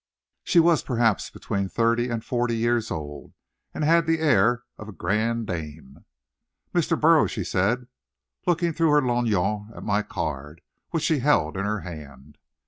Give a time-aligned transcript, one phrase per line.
[0.43, 3.33] She was perhaps between thirty and forty years old,
[3.71, 6.05] and had the air of a grande dame.
[6.73, 6.99] "Mr.
[6.99, 7.85] Burroughs?" she said,
[8.47, 12.39] looking through her lorgnon at my card, which she held in her hand.